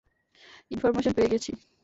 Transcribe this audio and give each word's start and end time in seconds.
Information 0.71 1.11
পেয়ে 1.13 1.31
গেছি। 1.33 1.51